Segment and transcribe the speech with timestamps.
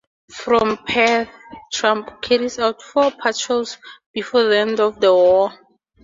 [0.33, 1.29] From Perth,
[1.71, 3.77] "Trump" carried out four patrols
[4.11, 5.53] before the end of the war.